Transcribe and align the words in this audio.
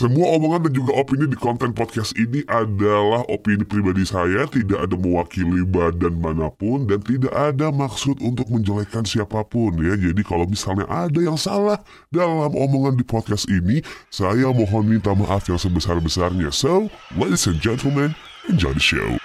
Semua 0.00 0.32
omongan 0.32 0.64
dan 0.64 0.72
juga 0.72 0.96
opini 0.96 1.28
di 1.28 1.36
konten 1.36 1.76
podcast 1.76 2.16
ini 2.16 2.40
adalah 2.48 3.20
opini 3.28 3.68
pribadi 3.68 4.08
saya, 4.08 4.48
tidak 4.48 4.88
ada 4.88 4.96
mewakili 4.96 5.60
badan 5.60 6.16
mana 6.16 6.48
pun 6.48 6.88
dan 6.88 7.04
tidak 7.04 7.28
ada 7.36 7.68
maksud 7.68 8.16
untuk 8.24 8.48
menjelekkan 8.48 9.04
siapa 9.04 9.44
pun 9.44 9.76
ya. 9.76 10.00
Jadi 10.00 10.24
kalau 10.24 10.48
misalnya 10.48 10.88
ada 10.88 11.20
yang 11.20 11.36
salah 11.36 11.76
dalam 12.08 12.48
omongan 12.48 12.96
di 12.96 13.04
podcast 13.04 13.44
ini, 13.52 13.84
saya 14.08 14.48
mohon 14.48 14.88
minta 14.88 15.12
maaf 15.12 15.44
yang 15.52 15.60
sebesar-besarnya. 15.60 16.48
So, 16.48 16.88
ladies 17.12 17.44
and 17.44 17.60
gentlemen, 17.60 18.16
enjoy 18.48 18.72
the 18.72 18.80
show. 18.80 19.19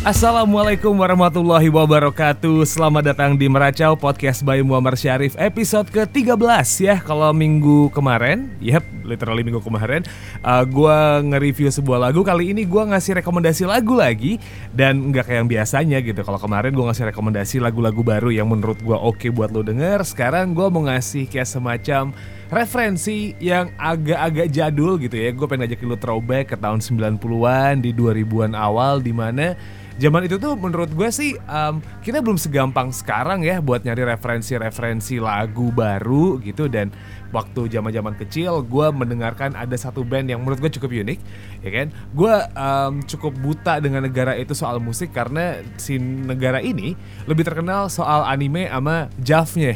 Assalamualaikum 0.00 0.96
warahmatullahi 0.96 1.68
wabarakatuh. 1.68 2.64
Selamat 2.64 3.12
datang 3.12 3.36
di 3.36 3.52
Meracau 3.52 3.92
Podcast 4.00 4.40
by 4.40 4.64
Muammar 4.64 4.96
Syarif 4.96 5.36
Episode 5.36 5.92
ke-13 5.92 6.40
ya 6.80 6.96
Kalau 7.04 7.36
minggu 7.36 7.92
kemarin. 7.92 8.48
Yep, 8.64 8.80
literally 9.10 9.42
minggu 9.42 9.58
kemarin. 9.58 10.06
Uh, 10.46 10.62
Gue 10.62 10.96
nge-review 11.26 11.68
sebuah 11.74 11.98
lagu 12.10 12.22
Kali 12.22 12.54
ini 12.54 12.62
gue 12.62 12.82
ngasih 12.82 13.18
rekomendasi 13.18 13.66
lagu 13.66 13.98
lagi 13.98 14.38
Dan 14.70 15.10
nggak 15.10 15.26
kayak 15.26 15.38
yang 15.42 15.50
biasanya 15.50 15.98
gitu. 15.98 16.22
Kalau 16.22 16.38
kemarin 16.38 16.70
gue 16.70 16.84
ngasih 16.86 17.10
rekomendasi 17.10 17.58
lagu-lagu 17.58 18.06
baru 18.06 18.30
Yang 18.30 18.48
menurut 18.48 18.78
gue 18.78 18.94
oke 18.94 19.26
buat 19.34 19.50
lo 19.50 19.66
denger 19.66 20.06
Sekarang 20.06 20.54
gue 20.54 20.66
mau 20.70 20.86
ngasih 20.86 21.26
kayak 21.26 21.48
semacam 21.50 22.14
referensi 22.50 23.34
yang 23.38 23.70
agak-agak 23.78 24.50
jadul 24.50 24.98
gitu 25.02 25.18
ya. 25.18 25.34
Gue 25.34 25.46
pengen 25.50 25.66
ngajakin 25.66 25.86
lo 25.90 25.98
throwback 25.98 26.54
ke 26.54 26.56
tahun 26.56 26.78
90-an 26.78 27.74
Di 27.82 27.90
2000-an 27.90 28.52
awal 28.54 29.02
Di 29.02 29.10
mana 29.10 29.58
zaman 30.00 30.24
itu 30.24 30.40
tuh 30.40 30.56
menurut 30.56 30.88
gue 30.96 31.08
sih 31.12 31.36
um, 31.44 31.84
kita 32.00 32.24
belum 32.24 32.40
segampang 32.40 32.88
sekarang 32.88 33.44
ya 33.44 33.60
buat 33.60 33.84
nyari 33.84 34.08
referensi-referensi 34.08 35.20
lagu 35.20 35.68
baru 35.68 36.40
gitu. 36.40 36.72
Dan 36.72 36.88
waktu 37.30 37.68
zaman-zaman 37.68 38.16
kecil 38.16 38.64
gue 38.64 38.88
mendengarkan 39.00 39.56
ada 39.56 39.76
satu 39.80 40.04
band 40.04 40.28
yang 40.28 40.44
menurut 40.44 40.60
gue 40.60 40.70
cukup 40.76 40.92
unik 40.92 41.18
ya 41.64 41.70
kan? 41.72 41.86
Gue 42.12 42.34
um, 42.52 43.00
cukup 43.08 43.32
buta 43.40 43.80
dengan 43.80 44.04
negara 44.04 44.36
itu 44.36 44.52
soal 44.52 44.76
musik 44.76 45.16
karena 45.16 45.64
si 45.80 45.96
negara 46.00 46.60
ini 46.60 46.92
lebih 47.24 47.48
terkenal 47.48 47.88
soal 47.88 48.28
anime 48.28 48.68
sama 48.68 49.08
javnya 49.20 49.74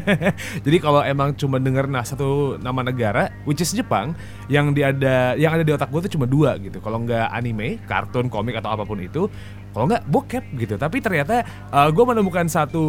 jadi 0.64 0.76
kalau 0.82 1.00
emang 1.02 1.34
cuma 1.36 1.62
denger 1.62 1.86
nah 1.86 2.02
satu 2.02 2.56
nama 2.58 2.82
negara 2.82 3.30
which 3.46 3.62
is 3.62 3.70
Jepang 3.72 4.16
yang 4.46 4.74
di 4.74 4.82
ada 4.82 5.34
yang 5.34 5.54
ada 5.54 5.64
di 5.66 5.72
otak 5.74 5.90
gue 5.90 6.06
tuh 6.06 6.12
cuma 6.18 6.26
dua 6.26 6.58
gitu. 6.58 6.78
Kalau 6.82 7.02
nggak 7.02 7.30
anime 7.30 7.78
kartun 7.86 8.30
komik 8.30 8.58
atau 8.58 8.72
apa 8.72 8.82
pun 8.86 8.98
itu 9.02 9.28
kalau 9.76 9.92
nggak 9.92 10.08
bokep 10.08 10.44
gitu. 10.56 10.74
Tapi 10.80 11.04
ternyata 11.04 11.44
uh, 11.68 11.92
gue 11.92 12.04
menemukan 12.06 12.48
satu 12.48 12.84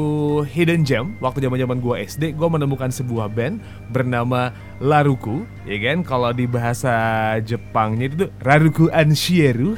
hidden 0.48 0.88
gem 0.88 1.20
waktu 1.20 1.44
zaman 1.44 1.60
zaman 1.60 1.78
gue 1.84 1.96
SD 2.08 2.24
gue 2.38 2.48
menemukan 2.48 2.88
sebuah 2.94 3.28
band 3.34 3.60
bernama 3.92 4.56
Laruku 4.78 5.50
ya 5.66 5.78
kan? 5.82 6.06
Kalau 6.06 6.30
di 6.30 6.46
bahasa 6.46 6.94
Jepangnya 7.42 8.06
itu 8.08 8.16
tuh 8.26 8.30
Raruku 8.42 8.86
Anshieru. 8.94 9.74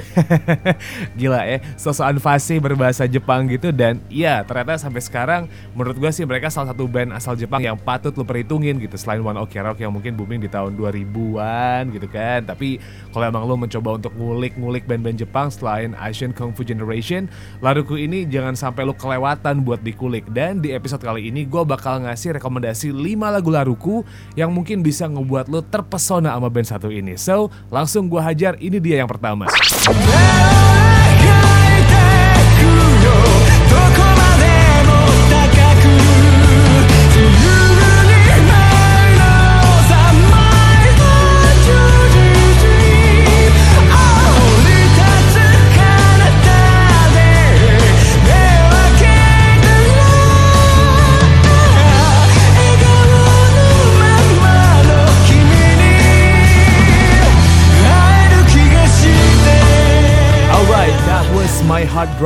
Gila 1.19 1.41
ya 1.47 1.63
sosokan 1.79 2.19
fase 2.19 2.59
berbahasa 2.59 3.07
Jepang 3.07 3.47
gitu. 3.47 3.71
Dan 3.71 4.03
ya 4.11 4.43
ternyata 4.43 4.75
sampai 4.75 4.99
sekarang 4.99 5.41
menurut 5.71 5.95
gue 5.95 6.11
sih 6.11 6.27
mereka 6.27 6.51
salah 6.51 6.75
satu 6.75 6.83
band 6.85 7.15
asal 7.15 7.39
Jepang 7.39 7.63
yang 7.63 7.79
patut 7.79 8.11
lo 8.19 8.27
perhitungin 8.27 8.75
gitu. 8.83 8.99
Selain 8.99 9.23
One 9.23 9.39
Ok 9.39 9.55
Rock 9.63 9.79
yang 9.79 9.95
mungkin 9.95 10.19
booming 10.19 10.43
di 10.43 10.51
tahun 10.51 10.75
2000-an 10.75 11.95
gitu 11.95 12.07
kan. 12.11 12.43
Tapi 12.43 12.83
kalau 13.15 13.25
emang 13.31 13.47
lo 13.47 13.55
mencoba 13.55 13.95
untuk 13.95 14.11
ngulik-ngulik 14.19 14.83
band-band 14.83 15.15
Jepang 15.15 15.47
selain 15.47 15.95
Asian 15.95 16.35
Kung 16.35 16.51
Fu 16.51 16.67
Generation 16.67 17.31
Laruku 17.59 17.99
ini 17.99 18.27
jangan 18.27 18.55
sampai 18.55 18.83
lo 18.83 18.91
kelewatan 18.95 19.63
buat 19.63 19.79
dikulik. 19.79 20.27
Dan 20.31 20.59
di 20.59 20.75
episode 20.75 20.99
kali 20.99 21.31
ini 21.31 21.47
gue 21.47 21.63
bakal 21.63 22.03
ngasih 22.03 22.35
rekomendasi 22.39 22.91
5 22.91 23.35
lagu 23.35 23.49
Laruku 23.49 23.95
yang 24.35 24.51
mungkin 24.51 24.83
bisa 24.89 25.05
ngebuat 25.05 25.53
lo 25.53 25.61
terpesona 25.61 26.33
sama 26.33 26.49
band 26.49 26.65
satu 26.65 26.89
ini. 26.89 27.13
So, 27.13 27.53
langsung 27.69 28.09
gue 28.09 28.17
hajar, 28.17 28.57
ini 28.57 28.81
dia 28.81 29.05
yang 29.05 29.09
pertama. 29.09 29.45
Alright, 29.45 30.68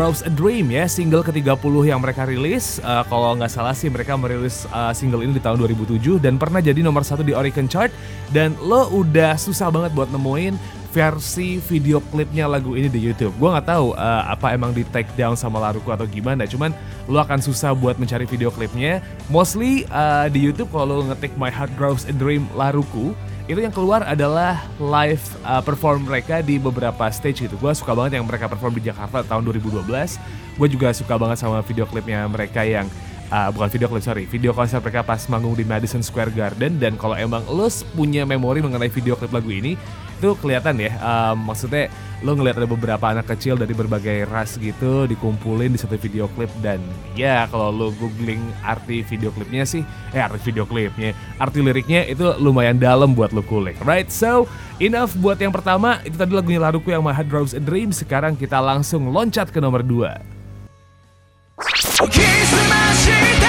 Grows 0.04 0.20
a 0.28 0.32
Dream 0.36 0.68
ya, 0.68 0.84
single 0.84 1.24
ke-30 1.24 1.64
yang 1.88 2.04
mereka 2.04 2.28
rilis. 2.28 2.76
Uh, 2.84 3.08
kalau 3.08 3.40
nggak 3.40 3.48
salah 3.48 3.72
sih 3.72 3.88
mereka 3.88 4.20
merilis 4.20 4.68
uh, 4.76 4.92
single 4.92 5.24
ini 5.24 5.32
di 5.32 5.40
tahun 5.40 5.56
2007 5.64 6.20
dan 6.20 6.36
pernah 6.36 6.60
jadi 6.60 6.84
nomor 6.84 7.08
satu 7.08 7.24
di 7.24 7.32
Oricon 7.32 7.72
Chart. 7.72 7.88
Dan 8.28 8.52
lo 8.60 8.92
udah 8.92 9.40
susah 9.40 9.72
banget 9.72 9.96
buat 9.96 10.12
nemuin 10.12 10.60
versi 10.92 11.56
video 11.72 12.04
klipnya 12.12 12.52
lagu 12.52 12.76
ini 12.76 12.92
di 12.92 13.00
YouTube. 13.00 13.32
Gua 13.40 13.56
nggak 13.56 13.68
tahu 13.72 13.96
uh, 13.96 14.28
apa 14.28 14.52
emang 14.52 14.76
di 14.76 14.84
take 14.92 15.08
down 15.16 15.40
sama 15.40 15.64
Laruku 15.64 15.88
atau 15.88 16.04
gimana. 16.04 16.44
Cuman 16.44 16.76
lo 17.08 17.24
akan 17.24 17.40
susah 17.40 17.72
buat 17.72 17.96
mencari 17.96 18.28
video 18.28 18.52
klipnya. 18.52 19.00
Mostly 19.32 19.88
uh, 19.88 20.28
di 20.28 20.44
YouTube 20.44 20.68
kalau 20.76 21.00
lo 21.00 21.08
ngetik 21.16 21.32
My 21.40 21.48
Heart 21.48 21.80
Grows 21.80 22.04
a 22.04 22.12
Dream 22.12 22.44
Laruku 22.60 23.16
itu 23.44 23.60
yang 23.60 23.76
keluar 23.76 24.08
adalah 24.08 24.64
live 24.80 25.24
uh, 25.44 25.60
perform 25.60 26.08
mereka 26.08 26.40
di 26.40 26.56
beberapa 26.56 27.12
stage 27.12 27.44
gitu. 27.44 27.60
Gue 27.60 27.76
suka 27.76 27.92
banget 27.92 28.16
yang 28.16 28.24
mereka 28.24 28.48
perform 28.48 28.80
di 28.80 28.88
Jakarta 28.88 29.20
tahun 29.20 29.44
2012. 29.52 29.84
Gue 30.56 30.68
juga 30.72 30.96
suka 30.96 31.20
banget 31.20 31.44
sama 31.44 31.60
video 31.60 31.84
klipnya 31.84 32.24
mereka 32.32 32.64
yang 32.64 32.88
uh, 33.34 33.50
bukan 33.50 33.70
video 33.74 33.90
klip 33.90 34.06
sorry, 34.06 34.30
video 34.30 34.54
konser 34.54 34.78
mereka 34.78 35.02
pas 35.02 35.26
manggung 35.26 35.58
di 35.58 35.66
Madison 35.66 36.06
Square 36.06 36.30
Garden. 36.38 36.78
Dan 36.78 36.94
kalau 37.02 37.18
emang 37.18 37.42
lo 37.50 37.66
punya 37.98 38.22
memori 38.30 38.62
mengenai 38.62 38.94
video 38.94 39.18
klip 39.18 39.34
lagu 39.34 39.50
ini, 39.50 39.74
itu 40.22 40.30
kelihatan 40.38 40.78
ya. 40.78 40.94
Um, 41.02 41.50
maksudnya 41.50 41.90
lo 42.24 42.40
ngeliat 42.40 42.56
ada 42.56 42.70
beberapa 42.70 43.06
anak 43.12 43.28
kecil 43.36 43.60
dari 43.60 43.76
berbagai 43.76 44.24
ras 44.32 44.56
gitu 44.56 45.04
dikumpulin 45.10 45.76
di 45.76 45.80
satu 45.82 45.98
video 45.98 46.30
klip. 46.38 46.54
Dan 46.62 46.80
ya 47.18 47.50
kalau 47.50 47.74
lo 47.74 47.90
googling 47.98 48.40
arti 48.62 49.02
video 49.04 49.34
klipnya 49.34 49.66
sih 49.66 49.82
eh 50.14 50.22
arti 50.22 50.40
video 50.54 50.64
klipnya 50.64 51.12
arti 51.42 51.60
liriknya 51.60 52.06
itu 52.08 52.38
lumayan 52.40 52.78
dalam 52.78 53.18
buat 53.18 53.34
lo 53.34 53.44
kulik 53.44 53.76
right? 53.84 54.08
So 54.14 54.46
enough 54.78 55.18
buat 55.18 55.42
yang 55.42 55.52
pertama. 55.52 56.00
Itu 56.06 56.16
tadi 56.16 56.32
lagunya 56.32 56.62
Laruku 56.62 56.94
yang 56.94 57.04
My 57.04 57.12
Heart 57.12 57.28
Draws 57.28 57.54
a 57.58 57.62
Dream. 57.64 57.92
Sekarang 57.92 58.40
kita 58.40 58.62
langsung 58.64 59.12
loncat 59.12 59.52
ke 59.52 59.60
nomor 59.60 59.84
2 59.84 60.33
Barusan 62.04 63.40
lu 63.40 63.43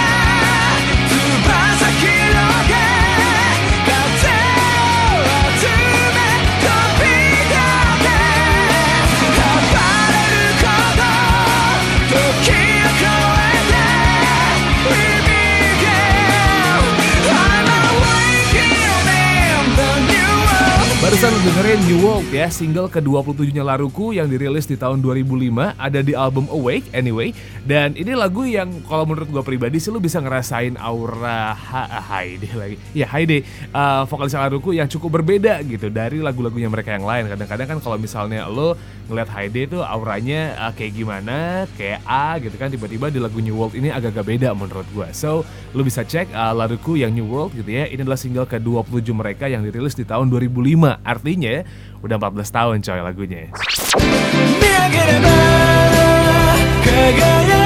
dengerin 21.44 21.80
New 21.84 22.00
World 22.00 22.24
ya, 22.32 22.48
single 22.48 22.88
ke-27-nya 22.88 23.60
Laruku 23.60 24.16
yang 24.16 24.32
dirilis 24.32 24.64
di 24.64 24.80
tahun 24.80 25.04
2005, 25.04 25.76
ada 25.76 26.00
di 26.00 26.16
album 26.16 26.48
Awake 26.48 26.88
anyway. 26.96 27.36
Dan 27.68 27.92
ini 28.00 28.16
lagu 28.16 28.48
yang 28.48 28.72
kalau 28.88 29.04
menurut 29.04 29.28
gue 29.28 29.44
pribadi 29.44 29.76
sih 29.76 29.92
lu 29.92 30.00
bisa 30.00 30.24
ngerasain 30.24 30.80
aura 30.80 31.52
ha 31.52 32.00
lagi. 32.32 32.80
Ya 32.96 33.04
Haide, 33.12 33.44
uh, 33.76 34.08
vokalis 34.08 34.32
Laruku 34.32 34.72
yang 34.72 34.88
cukup 34.88 35.20
berbeda 35.20 35.60
gitu 35.68 35.92
dari 35.92 36.24
lagu-lagunya 36.24 36.72
mereka 36.72 36.96
yang 36.96 37.04
lain. 37.04 37.28
Kadang-kadang 37.28 37.76
kan 37.76 37.78
kalau 37.84 38.00
misalnya 38.00 38.48
lo 38.48 38.72
ngeliat 39.12 39.28
Haide 39.28 39.68
itu 39.68 39.84
auranya 39.84 40.56
uh, 40.56 40.72
kayak 40.72 40.96
gimana, 40.96 41.68
kayak 41.76 42.00
A 42.08 42.40
gitu 42.40 42.56
kan, 42.56 42.72
tiba-tiba 42.72 43.12
di 43.12 43.20
lagu 43.20 43.36
New 43.44 43.52
World 43.52 43.76
ini 43.76 43.92
agak-agak 43.92 44.24
beda 44.32 44.56
menurut 44.56 44.88
gue. 44.96 45.08
So, 45.12 45.44
lu 45.76 45.84
bisa 45.84 46.08
cek 46.08 46.32
uh, 46.32 46.56
Laruku 46.56 46.96
yang 46.96 47.12
New 47.12 47.28
World 47.28 47.52
gitu 47.52 47.68
ya. 47.68 47.84
Ini 47.84 48.00
adalah 48.00 48.16
single 48.16 48.48
ke-27 48.48 49.12
mereka 49.12 49.44
yang 49.44 49.60
dirilis 49.60 49.92
di 49.92 50.08
tahun 50.08 50.32
2005. 50.32 51.04
Artinya 51.04 51.33
aslinya 51.34 51.66
udah 52.06 52.16
14 52.22 52.46
tahun 52.54 52.76
coy 52.86 53.00
lagunya. 53.02 53.42
Dia 54.62 54.84
kena, 54.86 55.38
kegayaan. 56.86 57.63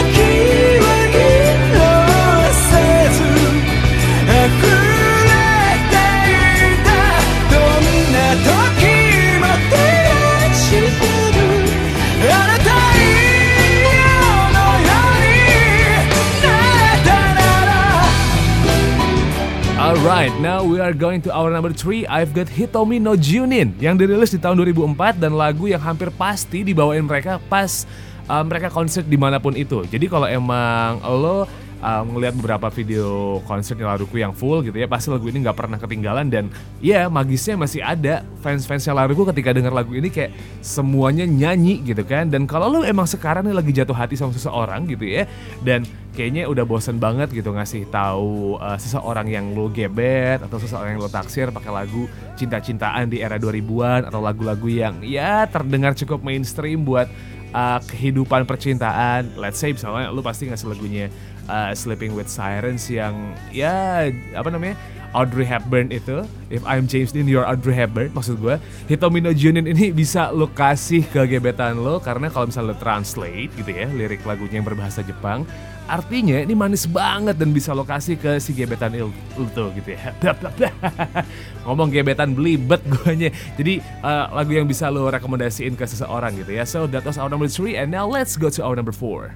Alright, 20.18 20.42
now 20.42 20.66
we 20.66 20.82
are 20.82 20.90
going 20.90 21.22
to 21.22 21.30
our 21.30 21.46
number 21.46 21.70
3 21.70 22.10
I've 22.10 22.34
got 22.34 22.50
Hitomi 22.50 22.98
no 22.98 23.14
Junin 23.14 23.70
Yang 23.78 23.94
dirilis 24.02 24.34
di 24.34 24.42
tahun 24.42 24.58
2004 24.66 25.14
dan 25.14 25.30
lagu 25.38 25.70
yang 25.70 25.78
hampir 25.78 26.10
pasti 26.10 26.66
dibawain 26.66 27.06
mereka 27.06 27.38
pas 27.46 27.86
uh, 28.26 28.42
mereka 28.42 28.66
konser 28.66 29.06
di 29.06 29.14
mana 29.14 29.38
pun 29.38 29.54
itu. 29.54 29.86
Jadi 29.86 30.10
kalau 30.10 30.26
emang 30.26 30.98
lo 31.06 31.46
uh, 31.82 32.02
ngelihat 32.04 32.34
beberapa 32.38 32.68
video 32.70 33.38
konser 33.46 33.78
Laruku 33.78 34.18
yang 34.18 34.34
full 34.34 34.62
gitu 34.66 34.74
ya 34.74 34.90
pasti 34.90 35.08
lagu 35.08 35.26
ini 35.30 35.42
nggak 35.42 35.56
pernah 35.56 35.78
ketinggalan 35.78 36.26
dan 36.28 36.50
ya 36.82 37.06
magisnya 37.06 37.54
masih 37.54 37.80
ada 37.82 38.26
fans-fansnya 38.42 38.94
Laruku 38.94 39.26
ketika 39.30 39.54
dengar 39.54 39.70
lagu 39.74 39.94
ini 39.94 40.10
kayak 40.10 40.34
semuanya 40.60 41.24
nyanyi 41.24 41.82
gitu 41.86 42.02
kan 42.02 42.28
dan 42.28 42.44
kalau 42.44 42.68
lo 42.68 42.80
emang 42.82 43.06
sekarang 43.06 43.46
nih 43.46 43.56
lagi 43.56 43.70
jatuh 43.74 43.94
hati 43.94 44.18
sama 44.18 44.34
seseorang 44.34 44.86
gitu 44.90 45.06
ya 45.06 45.24
dan 45.62 45.86
kayaknya 46.18 46.50
udah 46.50 46.66
bosen 46.66 46.98
banget 46.98 47.30
gitu 47.30 47.54
ngasih 47.54 47.86
tahu 47.94 48.58
uh, 48.58 48.74
seseorang 48.74 49.30
yang 49.30 49.54
lo 49.54 49.70
gebet 49.70 50.42
atau 50.42 50.58
seseorang 50.58 50.98
yang 50.98 51.00
lo 51.02 51.10
taksir 51.10 51.54
pakai 51.54 51.70
lagu 51.70 52.10
cinta-cintaan 52.34 53.06
di 53.06 53.22
era 53.22 53.38
2000-an 53.38 54.10
atau 54.10 54.18
lagu-lagu 54.18 54.66
yang 54.66 54.98
ya 55.06 55.46
terdengar 55.46 55.94
cukup 55.94 56.26
mainstream 56.26 56.82
buat 56.82 57.06
uh, 57.52 57.80
kehidupan 57.86 58.44
percintaan. 58.44 59.38
Let's 59.38 59.60
say 59.60 59.72
misalnya 59.72 60.10
lu 60.12 60.20
pasti 60.20 60.48
ngasih 60.48 60.66
lagunya 60.68 61.06
uh, 61.48 61.72
Sleeping 61.74 62.14
with 62.14 62.28
Sirens 62.30 62.86
yang 62.86 63.34
ya 63.50 64.06
apa 64.36 64.48
namanya 64.52 64.76
Audrey 65.12 65.44
Hepburn 65.48 65.92
itu 65.92 66.24
If 66.48 66.64
I'm 66.64 66.88
James 66.88 67.12
Dean 67.12 67.28
You're 67.28 67.44
Audrey 67.44 67.76
Hepburn 67.76 68.12
maksud 68.12 68.40
gue 68.40 68.56
Hitomi 68.88 69.20
no 69.20 69.32
Junin 69.32 69.68
ini 69.68 69.92
bisa 69.92 70.32
lo 70.32 70.48
kasih 70.48 71.04
ke 71.08 71.24
gebetan 71.28 71.80
lo 71.80 72.00
karena 72.00 72.32
kalau 72.32 72.48
misalnya 72.48 72.72
lo 72.72 72.76
translate 72.80 73.52
gitu 73.56 73.70
ya 73.70 73.88
lirik 73.88 74.24
lagunya 74.24 74.60
yang 74.60 74.68
berbahasa 74.68 75.04
Jepang 75.04 75.48
artinya 75.88 76.36
ini 76.44 76.52
manis 76.52 76.84
banget 76.84 77.40
dan 77.40 77.50
bisa 77.50 77.72
lo 77.72 77.82
kasih 77.82 78.20
ke 78.20 78.36
si 78.38 78.52
gebetan 78.52 78.92
il 78.92 79.08
tuh 79.56 79.72
gitu 79.72 79.96
ya. 79.96 80.12
Ngomong 81.64 81.88
gebetan 81.88 82.36
belibet 82.36 82.84
guanya. 82.84 83.32
Jadi 83.56 83.80
uh, 84.04 84.28
lagu 84.36 84.52
yang 84.52 84.68
bisa 84.68 84.92
lo 84.92 85.08
rekomendasiin 85.08 85.74
ke 85.74 85.88
seseorang 85.88 86.36
gitu 86.36 86.52
ya. 86.52 86.68
So 86.68 86.84
that 86.92 87.08
was 87.08 87.16
our 87.16 87.32
number 87.32 87.48
three 87.48 87.80
and 87.80 87.88
now 87.88 88.04
let's 88.04 88.36
go 88.36 88.52
to 88.52 88.60
our 88.60 88.76
number 88.76 88.92
four 88.92 89.32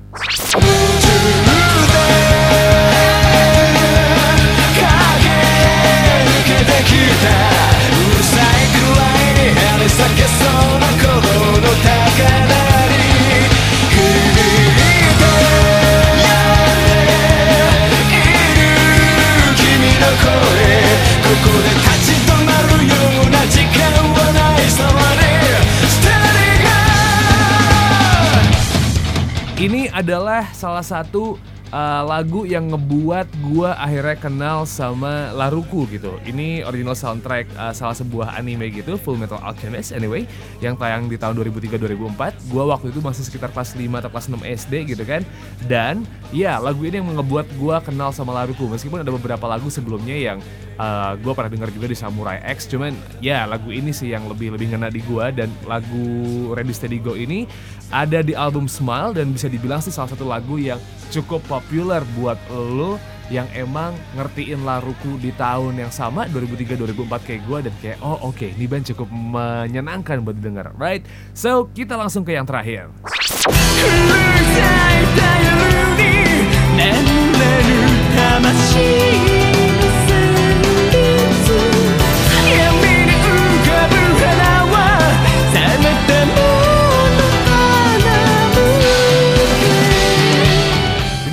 'Ini 29.62 29.94
adalah 29.94 30.50
salah 30.50 30.82
satu 30.82 31.38
uh, 31.72 32.02
lagu 32.04 32.44
yang 32.44 32.70
ngebuat 32.70 33.26
gua 33.42 33.74
akhirnya 33.80 34.16
kenal 34.20 34.68
sama 34.68 35.32
Laruku 35.32 35.88
gitu. 35.90 36.20
Ini 36.22 36.62
original 36.68 36.94
soundtrack 36.94 37.48
uh, 37.56 37.72
salah 37.72 37.96
sebuah 37.96 38.36
anime 38.36 38.70
gitu, 38.70 39.00
Full 39.00 39.18
Metal 39.18 39.40
Alchemist 39.40 39.96
anyway, 39.96 40.28
yang 40.60 40.76
tayang 40.76 41.08
di 41.08 41.16
tahun 41.16 41.40
2003-2004. 41.40 42.52
Gua 42.52 42.64
waktu 42.70 42.92
itu 42.92 43.00
masih 43.00 43.24
sekitar 43.26 43.50
kelas 43.50 43.74
5 43.74 43.88
atau 43.98 44.10
kelas 44.12 44.26
6 44.28 44.38
SD 44.62 44.72
gitu 44.94 45.02
kan. 45.08 45.24
Dan 45.66 46.04
ya, 46.30 46.60
lagu 46.60 46.84
ini 46.84 47.00
yang 47.00 47.10
ngebuat 47.16 47.56
gua 47.58 47.80
kenal 47.80 48.12
sama 48.14 48.36
Laruku 48.36 48.68
meskipun 48.68 49.02
ada 49.02 49.10
beberapa 49.10 49.48
lagu 49.48 49.72
sebelumnya 49.72 50.14
yang 50.14 50.38
uh, 50.78 51.12
gue 51.18 51.32
pernah 51.32 51.50
dengar 51.50 51.68
juga 51.72 51.86
di 51.90 51.96
Samurai 51.96 52.40
X 52.54 52.70
cuman 52.70 52.94
ya 53.20 53.44
lagu 53.44 53.72
ini 53.72 53.90
sih 53.90 54.12
yang 54.12 54.28
lebih 54.30 54.54
lebih 54.54 54.72
ngena 54.72 54.88
di 54.88 55.02
gue 55.04 55.26
dan 55.34 55.48
lagu 55.66 56.06
Ready 56.54 56.74
Steady 56.74 56.98
Go 57.02 57.18
ini 57.18 57.44
ada 57.92 58.24
di 58.24 58.32
album 58.32 58.70
Smile 58.70 59.12
dan 59.16 59.34
bisa 59.34 59.50
dibilang 59.50 59.82
sih 59.84 59.92
salah 59.92 60.12
satu 60.12 60.24
lagu 60.24 60.56
yang 60.56 60.80
cukup 61.12 61.44
populer 61.62 62.02
buat 62.18 62.38
lo 62.50 62.98
yang 63.30 63.46
emang 63.54 63.94
ngertiin 64.18 64.60
Laruku 64.66 65.16
di 65.16 65.32
tahun 65.32 65.78
yang 65.78 65.94
sama 65.94 66.28
2003-2004 66.28 67.22
kayak 67.22 67.42
gue 67.46 67.58
dan 67.70 67.74
kayak 67.80 67.98
oh 68.02 68.18
oke 68.28 68.36
okay, 68.36 68.50
ini 68.58 68.66
band 68.68 68.84
cukup 68.92 69.08
menyenangkan 69.08 70.20
buat 70.26 70.36
didengar. 70.36 70.74
Right? 70.74 71.06
So 71.32 71.70
kita 71.72 71.94
langsung 71.94 72.26
ke 72.26 72.34
yang 72.34 72.44
terakhir 72.44 72.90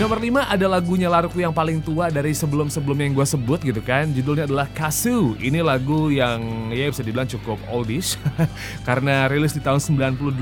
nomor 0.09 0.25
5 0.25 0.57
ada 0.57 0.65
lagunya 0.65 1.05
Laruku 1.05 1.37
yang 1.37 1.53
paling 1.53 1.85
tua 1.85 2.09
dari 2.09 2.33
sebelum-sebelumnya 2.33 3.13
yang 3.13 3.15
gue 3.21 3.27
sebut 3.29 3.61
gitu 3.61 3.77
kan. 3.77 4.09
Judulnya 4.09 4.49
adalah 4.49 4.65
Kasu. 4.73 5.37
Ini 5.37 5.61
lagu 5.61 6.09
yang 6.09 6.73
ya 6.73 6.89
bisa 6.89 7.05
dibilang 7.05 7.29
cukup 7.29 7.61
oldish. 7.69 8.17
Karena 8.89 9.29
rilis 9.29 9.53
di 9.53 9.61
tahun 9.61 9.77
98 9.77 10.41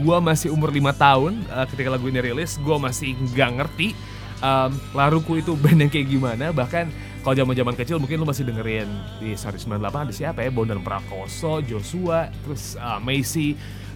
Gue 0.00 0.18
masih 0.24 0.56
umur 0.56 0.72
5 0.72 0.88
tahun 0.96 1.36
uh, 1.52 1.68
ketika 1.68 1.92
lagu 1.92 2.08
ini 2.08 2.16
rilis. 2.24 2.56
Gue 2.56 2.80
masih 2.80 3.12
nggak 3.12 3.50
ngerti 3.60 3.92
um, 4.40 4.72
Laruku 4.96 5.36
itu 5.36 5.52
band 5.60 5.84
yang 5.84 5.92
kayak 5.92 6.08
gimana. 6.08 6.48
Bahkan 6.56 6.88
kalau 7.20 7.36
zaman 7.36 7.52
zaman 7.52 7.76
kecil 7.76 8.00
mungkin 8.00 8.16
lu 8.16 8.24
masih 8.24 8.48
dengerin 8.48 8.88
di 9.20 9.36
sorry 9.36 9.60
98 9.60 9.84
ada 9.84 10.14
siapa 10.16 10.40
ya? 10.40 10.48
Bondan 10.48 10.80
Prakoso, 10.80 11.60
Joshua, 11.60 12.32
terus 12.40 12.80
uh, 12.80 12.96
Macy 13.04 13.52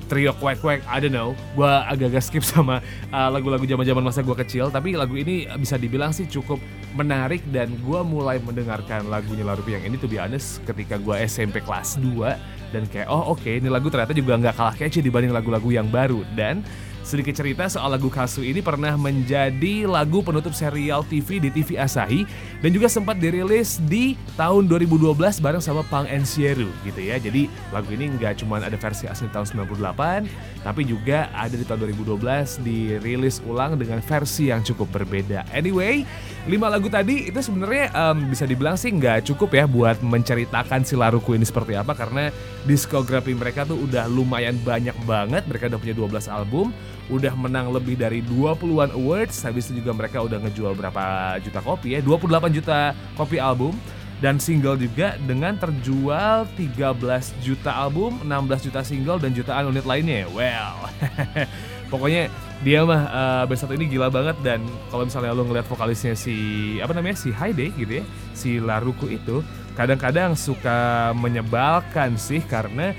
trio 0.09 0.33
Quack 0.35 0.65
Quack, 0.65 0.81
I 0.89 0.99
don't 0.99 1.13
know. 1.13 1.37
Gue 1.53 1.69
agak-agak 1.69 2.25
skip 2.25 2.45
sama 2.45 2.81
uh, 3.13 3.29
lagu-lagu 3.29 3.63
zaman-zaman 3.63 4.03
masa 4.03 4.25
gue 4.25 4.37
kecil, 4.41 4.73
tapi 4.73 4.97
lagu 4.97 5.15
ini 5.15 5.45
bisa 5.61 5.77
dibilang 5.77 6.11
sih 6.11 6.25
cukup 6.27 6.59
menarik 6.97 7.45
dan 7.53 7.71
gue 7.85 8.01
mulai 8.03 8.41
mendengarkan 8.41 9.07
lagunya 9.13 9.45
Laruku 9.45 9.71
yang 9.77 9.85
ini 9.85 10.01
tuh 10.01 10.09
honest 10.19 10.65
ketika 10.65 10.97
gue 10.97 11.15
SMP 11.29 11.61
kelas 11.61 12.01
2 12.01 12.73
dan 12.73 12.85
kayak 12.89 13.09
oh 13.13 13.37
oke 13.37 13.45
okay, 13.45 13.61
ini 13.61 13.69
lagu 13.69 13.93
ternyata 13.93 14.17
juga 14.17 14.41
nggak 14.41 14.55
kalah 14.57 14.75
catchy 14.75 15.05
dibanding 15.05 15.31
lagu-lagu 15.31 15.69
yang 15.69 15.87
baru 15.89 16.25
dan 16.35 16.65
Sedikit 17.09 17.41
cerita 17.41 17.65
soal 17.73 17.89
lagu 17.97 18.13
Kasu 18.13 18.45
ini 18.45 18.61
pernah 18.61 18.93
menjadi 19.01 19.89
lagu 19.89 20.21
penutup 20.21 20.53
serial 20.53 21.01
TV 21.09 21.41
di 21.41 21.49
TV 21.49 21.81
Asahi 21.81 22.29
dan 22.61 22.69
juga 22.69 22.85
sempat 22.85 23.17
dirilis 23.17 23.81
di 23.89 24.13
tahun 24.37 24.69
2012 24.69 25.17
bareng 25.41 25.65
sama 25.65 25.81
Pang 25.89 26.05
and 26.05 26.29
Sieru 26.29 26.69
gitu 26.85 27.01
ya. 27.01 27.17
Jadi 27.17 27.49
lagu 27.73 27.89
ini 27.97 28.13
nggak 28.13 28.45
cuma 28.45 28.61
ada 28.61 28.77
versi 28.77 29.09
asli 29.09 29.25
tahun 29.33 29.65
98 29.73 30.61
tapi 30.61 30.85
juga 30.85 31.33
ada 31.33 31.57
di 31.57 31.65
tahun 31.65 31.89
2012 31.97 32.61
dirilis 32.61 33.41
ulang 33.49 33.81
dengan 33.81 34.05
versi 34.05 34.53
yang 34.53 34.61
cukup 34.61 34.93
berbeda. 35.01 35.49
Anyway, 35.57 36.05
lima 36.45 36.69
lagu 36.69 36.93
tadi 36.93 37.33
itu 37.33 37.41
sebenarnya 37.41 37.89
um, 37.97 38.29
bisa 38.29 38.45
dibilang 38.45 38.77
sih 38.77 38.93
nggak 38.93 39.33
cukup 39.33 39.57
ya 39.57 39.65
buat 39.65 39.97
menceritakan 40.05 40.85
si 40.85 40.93
Laruku 40.93 41.33
ini 41.33 41.49
seperti 41.49 41.73
apa 41.73 41.97
karena 41.97 42.29
diskografi 42.69 43.33
mereka 43.33 43.65
tuh 43.65 43.81
udah 43.81 44.05
lumayan 44.13 44.61
banyak 44.61 44.93
banget. 45.09 45.49
Mereka 45.49 45.73
udah 45.73 45.81
punya 45.81 45.97
12 45.97 46.29
album 46.29 46.69
udah 47.09 47.33
menang 47.35 47.73
lebih 47.73 47.97
dari 47.97 48.21
20-an 48.25 48.93
awards. 48.95 49.41
Habis 49.45 49.73
itu 49.73 49.81
juga 49.85 49.97
mereka 49.97 50.21
udah 50.21 50.39
ngejual 50.45 50.73
berapa 50.77 51.37
juta 51.41 51.61
kopi 51.65 51.97
ya, 51.97 52.01
28 52.05 52.57
juta 52.57 52.93
kopi 53.17 53.37
album 53.41 53.75
dan 54.19 54.43
single 54.43 54.75
juga 54.75 55.15
dengan 55.25 55.55
terjual 55.55 56.47
13 56.59 56.99
juta 57.39 57.71
album, 57.71 58.19
16 58.27 58.67
juta 58.71 58.81
single 58.83 59.19
dan 59.23 59.31
jutaan 59.31 59.71
unit 59.71 59.87
lainnya. 59.87 60.27
Well, 60.35 60.91
pokoknya 61.93 62.27
dia 62.67 62.83
mah 62.83 63.03
uh, 63.07 63.43
band 63.47 63.59
satu 63.63 63.79
ini 63.79 63.87
gila 63.87 64.11
banget 64.11 64.35
dan 64.43 64.59
kalau 64.91 65.07
misalnya 65.07 65.31
lo 65.31 65.47
ngeliat 65.47 65.67
vokalisnya 65.71 66.19
si 66.19 66.35
apa 66.83 66.91
namanya 66.91 67.15
si 67.15 67.31
Haide 67.31 67.71
gitu 67.79 68.03
ya, 68.03 68.05
si 68.35 68.59
Laruku 68.59 69.07
itu 69.07 69.47
kadang-kadang 69.79 70.35
suka 70.35 71.15
menyebalkan 71.15 72.19
sih 72.19 72.43
karena 72.43 72.91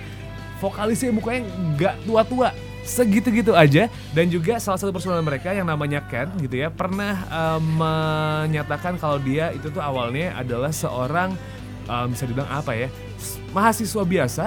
vokalisnya 0.64 1.12
mukanya 1.12 1.44
nggak 1.76 1.96
tua-tua 2.08 2.56
segitu-gitu 2.90 3.54
aja. 3.54 3.86
Dan 4.18 4.34
juga 4.34 4.58
salah 4.58 4.82
satu 4.82 4.90
personal 4.90 5.22
mereka 5.22 5.54
yang 5.54 5.70
namanya 5.70 6.02
Ken 6.10 6.34
gitu 6.42 6.58
ya 6.58 6.74
pernah 6.74 7.22
um, 7.30 7.62
menyatakan 7.78 8.98
kalau 8.98 9.22
dia 9.22 9.54
itu 9.54 9.70
tuh 9.70 9.82
awalnya 9.84 10.34
adalah 10.34 10.74
seorang 10.74 11.38
um, 11.86 12.10
bisa 12.10 12.26
dibilang 12.26 12.50
apa 12.50 12.74
ya 12.74 12.88
mahasiswa 13.54 14.04
biasa 14.06 14.46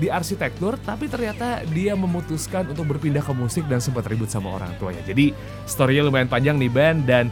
di 0.00 0.08
arsitektur 0.08 0.80
tapi 0.80 1.12
ternyata 1.12 1.60
dia 1.68 1.92
memutuskan 1.92 2.72
untuk 2.72 2.88
berpindah 2.96 3.20
ke 3.20 3.32
musik 3.36 3.68
dan 3.68 3.84
sempat 3.84 4.08
ribut 4.08 4.32
sama 4.32 4.56
orang 4.56 4.72
tuanya. 4.80 5.04
Jadi 5.04 5.36
storynya 5.68 6.08
lumayan 6.08 6.28
panjang 6.28 6.56
nih 6.56 6.72
band 6.72 7.04
dan 7.04 7.28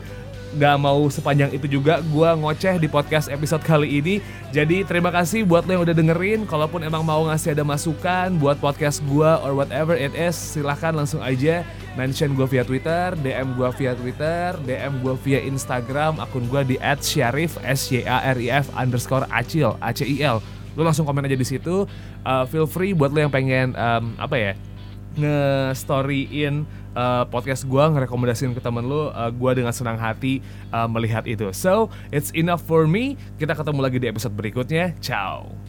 nggak 0.57 0.77
mau 0.81 1.05
sepanjang 1.13 1.53
itu 1.53 1.69
juga 1.69 2.01
gue 2.01 2.29
ngoceh 2.41 2.81
di 2.81 2.89
podcast 2.89 3.29
episode 3.29 3.61
kali 3.61 4.01
ini. 4.01 4.25
Jadi 4.49 4.81
terima 4.87 5.13
kasih 5.13 5.45
buat 5.45 5.69
lo 5.69 5.77
yang 5.77 5.85
udah 5.85 5.97
dengerin. 5.97 6.49
Kalaupun 6.49 6.81
emang 6.81 7.05
mau 7.05 7.29
ngasih 7.29 7.53
ada 7.53 7.65
masukan 7.67 8.33
buat 8.41 8.57
podcast 8.57 9.05
gue 9.05 9.31
or 9.45 9.53
whatever 9.53 9.93
it 9.93 10.17
is, 10.17 10.33
silahkan 10.33 10.97
langsung 10.97 11.21
aja 11.21 11.61
mention 12.01 12.33
gue 12.33 12.47
via 12.49 12.65
Twitter, 12.65 13.13
DM 13.21 13.59
gue 13.59 13.69
via 13.77 13.93
Twitter, 13.93 14.57
DM 14.65 15.03
gue 15.05 15.15
via 15.27 15.41
Instagram, 15.45 16.23
akun 16.23 16.47
gue 16.49 16.63
di 16.65 16.77
@syarif 16.81 17.61
s 17.61 17.93
y 17.93 18.07
a 18.07 18.33
r 18.33 18.39
f 18.39 18.73
underscore 18.73 19.29
acil 19.29 19.77
a 19.85 19.93
c 19.93 20.07
i 20.07 20.25
l. 20.25 20.41
Lo 20.79 20.87
langsung 20.87 21.05
komen 21.05 21.27
aja 21.27 21.37
di 21.37 21.45
situ. 21.45 21.85
Uh, 22.23 22.45
feel 22.49 22.71
free 22.71 22.95
buat 22.95 23.11
lo 23.13 23.21
yang 23.21 23.35
pengen 23.35 23.75
um, 23.77 24.15
apa 24.17 24.37
ya 24.39 24.53
nge-storyin 25.19 26.63
uh, 26.97 27.25
podcast 27.29 27.69
gue 27.69 27.85
ngerekomendasiin 27.85 28.57
ke 28.57 28.63
temen 28.63 28.85
lu 28.87 29.09
uh, 29.11 29.29
gue 29.29 29.51
dengan 29.53 29.75
senang 29.75 30.01
hati 30.01 30.41
uh, 30.73 30.89
melihat 30.89 31.27
itu. 31.29 31.53
So 31.53 31.93
it's 32.15 32.33
enough 32.33 32.65
for 32.65 32.89
me. 32.89 33.19
Kita 33.37 33.53
ketemu 33.53 33.81
lagi 33.85 33.99
di 34.01 34.07
episode 34.09 34.33
berikutnya. 34.37 34.97
Ciao 35.03 35.68